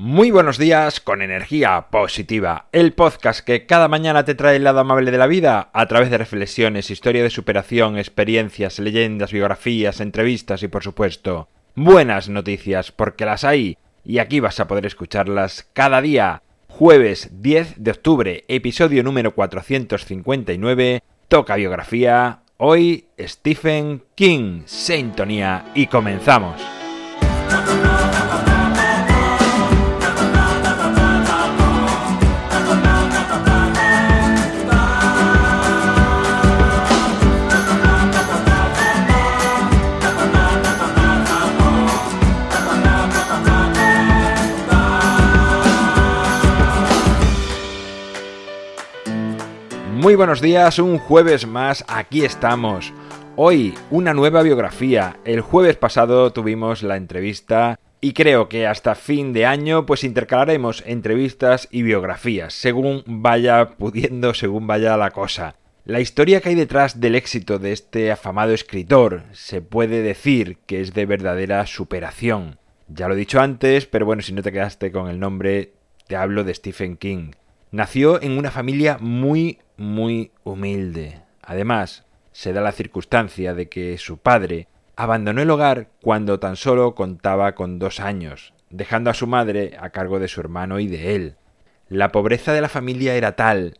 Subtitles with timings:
[0.00, 4.78] Muy buenos días con energía positiva, el podcast que cada mañana te trae el lado
[4.78, 10.62] amable de la vida a través de reflexiones, historia de superación, experiencias, leyendas, biografías, entrevistas
[10.62, 16.00] y por supuesto buenas noticias porque las hay y aquí vas a poder escucharlas cada
[16.00, 16.44] día.
[16.68, 26.77] Jueves 10 de octubre, episodio número 459, toca biografía, hoy Stephen King, sintonía y comenzamos.
[49.98, 52.92] Muy buenos días, un jueves más, aquí estamos.
[53.34, 55.16] Hoy una nueva biografía.
[55.24, 60.84] El jueves pasado tuvimos la entrevista y creo que hasta fin de año pues intercalaremos
[60.86, 65.56] entrevistas y biografías, según vaya pudiendo, según vaya la cosa.
[65.84, 70.80] La historia que hay detrás del éxito de este afamado escritor se puede decir que
[70.80, 72.60] es de verdadera superación.
[72.86, 75.72] Ya lo he dicho antes, pero bueno, si no te quedaste con el nombre,
[76.06, 77.32] te hablo de Stephen King.
[77.72, 81.22] Nació en una familia muy muy humilde.
[81.40, 86.94] Además, se da la circunstancia de que su padre abandonó el hogar cuando tan solo
[86.94, 91.14] contaba con dos años, dejando a su madre a cargo de su hermano y de
[91.14, 91.36] él.
[91.88, 93.78] La pobreza de la familia era tal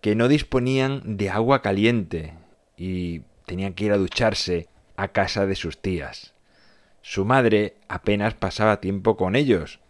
[0.00, 2.34] que no disponían de agua caliente
[2.76, 6.34] y tenían que ir a ducharse a casa de sus tías.
[7.02, 9.80] Su madre apenas pasaba tiempo con ellos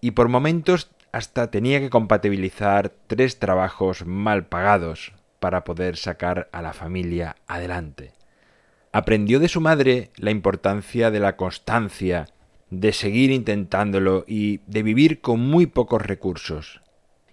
[0.00, 6.62] y por momentos hasta tenía que compatibilizar tres trabajos mal pagados para poder sacar a
[6.62, 8.12] la familia adelante.
[8.92, 12.26] Aprendió de su madre la importancia de la constancia,
[12.70, 16.80] de seguir intentándolo y de vivir con muy pocos recursos.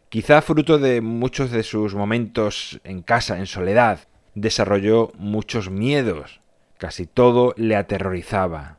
[0.10, 4.00] Quizá fruto de muchos de sus momentos en casa, en soledad,
[4.36, 6.40] desarrolló muchos miedos.
[6.78, 8.78] Casi todo le aterrorizaba.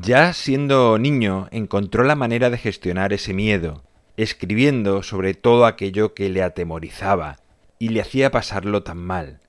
[0.00, 3.82] Ya siendo niño encontró la manera de gestionar ese miedo,
[4.16, 7.36] escribiendo sobre todo aquello que le atemorizaba
[7.78, 9.40] y le hacía pasarlo tan mal.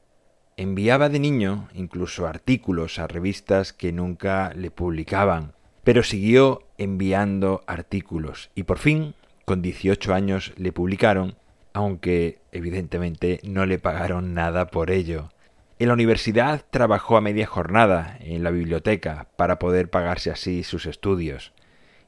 [0.57, 5.53] Enviaba de niño incluso artículos a revistas que nunca le publicaban,
[5.85, 9.15] pero siguió enviando artículos y por fin,
[9.45, 11.35] con 18 años, le publicaron,
[11.71, 15.29] aunque evidentemente no le pagaron nada por ello.
[15.79, 20.85] En la universidad trabajó a media jornada en la biblioteca para poder pagarse así sus
[20.85, 21.51] estudios,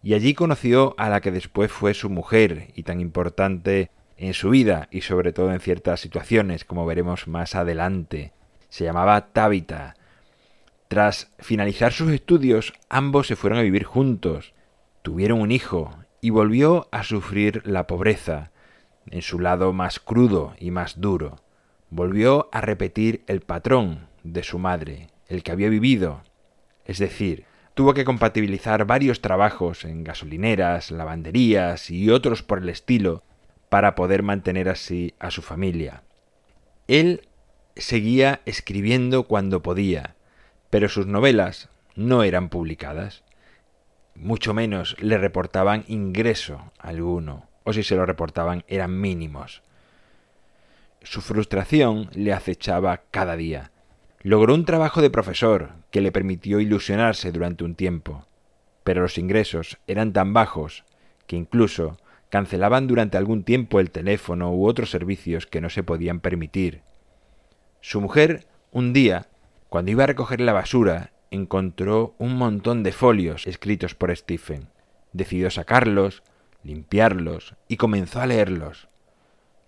[0.04, 4.52] y allí conoció a la que después fue su mujer y tan importante en su
[4.52, 8.34] vida y sobre todo en ciertas situaciones, como veremos más adelante.
[8.70, 9.96] Se llamaba Tabitha.
[10.88, 14.54] Tras finalizar sus estudios, ambos se fueron a vivir juntos,
[15.02, 18.52] tuvieron un hijo y volvió a sufrir la pobreza,
[19.10, 21.45] en su lado más crudo y más duro
[21.96, 26.24] volvió a repetir el patrón de su madre, el que había vivido.
[26.84, 33.24] Es decir, tuvo que compatibilizar varios trabajos en gasolineras, lavanderías y otros por el estilo
[33.70, 36.04] para poder mantener así a su familia.
[36.90, 37.30] Él
[37.78, 40.16] seguía escribiendo cuando podía,
[40.70, 43.24] pero sus novelas no eran publicadas.
[44.16, 49.64] Mucho menos le reportaban ingreso alguno, o si se lo reportaban eran mínimos.
[51.06, 53.72] Su frustración le acechaba cada día.
[54.24, 58.26] Logró un trabajo de profesor que le permitió ilusionarse durante un tiempo,
[58.84, 60.84] pero los ingresos eran tan bajos
[61.28, 62.00] que incluso
[62.30, 66.82] cancelaban durante algún tiempo el teléfono u otros servicios que no se podían permitir.
[67.82, 69.28] Su mujer, un día,
[69.70, 74.70] cuando iba a recoger la basura, encontró un montón de folios escritos por Stephen.
[75.14, 76.24] Decidió sacarlos,
[76.64, 78.90] limpiarlos y comenzó a leerlos.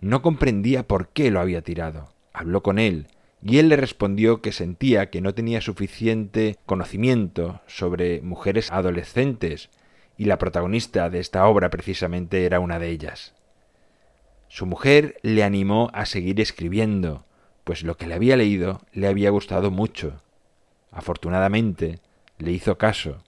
[0.00, 2.12] No comprendía por qué lo había tirado.
[2.32, 3.08] Habló con él,
[3.42, 9.70] y él le respondió que sentía que no tenía suficiente conocimiento sobre mujeres adolescentes,
[10.16, 13.34] y la protagonista de esta obra precisamente era una de ellas.
[14.48, 17.24] Su mujer le animó a seguir escribiendo,
[17.64, 20.22] pues lo que le había leído le había gustado mucho.
[20.90, 21.98] Afortunadamente,
[22.38, 23.22] le hizo caso,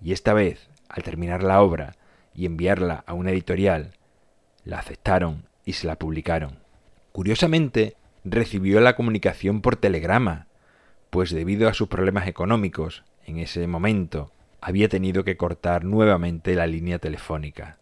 [0.00, 1.96] y esta vez, al terminar la obra
[2.34, 3.92] y enviarla a una editorial,
[4.64, 6.58] la aceptaron y se la publicaron.
[7.12, 10.46] Curiosamente, recibió la comunicación por telegrama,
[11.10, 16.66] pues debido a sus problemas económicos, en ese momento, había tenido que cortar nuevamente la
[16.66, 17.78] línea telefónica.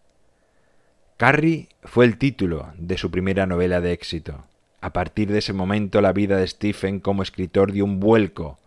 [1.16, 4.44] Carrie fue el título de su primera novela de éxito.
[4.80, 8.58] A partir de ese momento la vida de Stephen como escritor dio un vuelco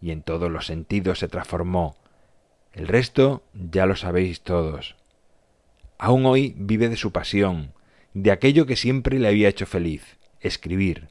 [0.00, 1.96] y en todos los sentidos se transformó.
[2.72, 4.94] El resto ya lo sabéis todos.
[5.98, 7.72] aún hoy vive de su pasión,
[8.14, 11.08] de aquello que siempre le había hecho feliz, escribir.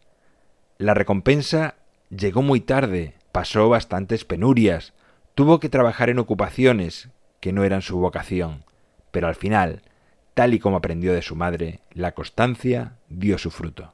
[0.78, 1.76] La recompensa
[2.10, 4.94] llegó muy tarde, pasó bastantes penurias,
[5.36, 7.10] tuvo que trabajar en ocupaciones
[7.40, 8.66] que no eran su vocación,
[9.12, 9.82] pero al final,
[10.34, 13.94] tal y como aprendió de su madre, la constancia dio su fruto.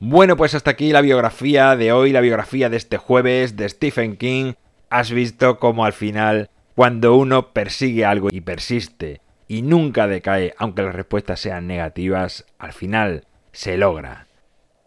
[0.00, 4.16] Bueno, pues hasta aquí la biografía de hoy, la biografía de este jueves de Stephen
[4.16, 4.54] King.
[4.90, 10.82] Has visto cómo al final, cuando uno persigue algo y persiste y nunca decae, aunque
[10.82, 14.26] las respuestas sean negativas, al final se logra.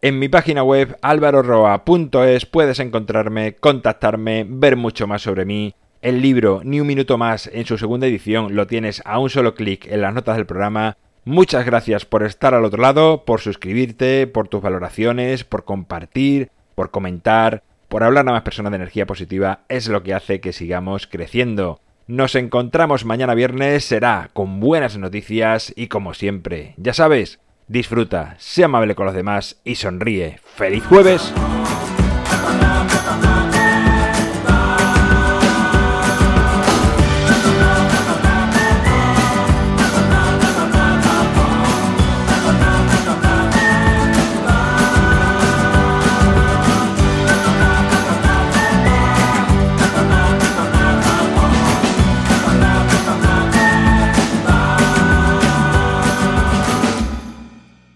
[0.01, 5.73] En mi página web alvaroroa.es puedes encontrarme, contactarme, ver mucho más sobre mí.
[6.01, 9.55] El libro Ni un minuto más en su segunda edición lo tienes a un solo
[9.55, 10.97] clic en las notas del programa.
[11.25, 16.91] Muchas gracias por estar al otro lado, por suscribirte, por tus valoraciones, por compartir, por
[16.91, 19.61] comentar, por hablar a más personas de energía positiva.
[19.67, 21.81] Es lo que hace que sigamos creciendo.
[22.07, 28.67] Nos encontramos mañana viernes, será con buenas noticias y como siempre, ya sabes, disfruta, sea
[28.67, 30.39] amable con los demás y sonríe.
[30.55, 31.33] ¡Feliz jueves!